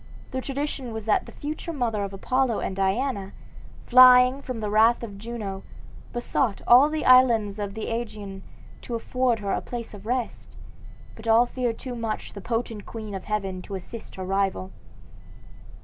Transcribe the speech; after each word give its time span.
The 0.31 0.41
tradition 0.41 0.93
was 0.93 1.05
that 1.05 1.27
the 1.27 1.31
future 1.31 1.71
mother 1.71 2.03
of 2.03 2.11
Apollo 2.11 2.61
and 2.61 2.75
Diana, 2.75 3.33
flying 3.85 4.41
from 4.41 4.59
the 4.59 4.71
wrath 4.71 5.03
of 5.03 5.19
Juno, 5.19 5.61
besought 6.11 6.59
all 6.67 6.89
the 6.89 7.05
islands 7.05 7.59
of 7.59 7.75
the 7.75 7.85
Aegean 7.87 8.41
to 8.81 8.95
afford 8.95 9.37
her 9.41 9.51
a 9.51 9.61
place 9.61 9.93
of 9.93 10.07
rest, 10.07 10.57
but 11.15 11.27
all 11.27 11.45
feared 11.45 11.77
too 11.77 11.93
much 11.93 12.33
the 12.33 12.41
potent 12.41 12.87
queen 12.87 13.13
of 13.13 13.25
heaven 13.25 13.61
to 13.61 13.75
assist 13.75 14.15
her 14.15 14.25
rival. 14.25 14.71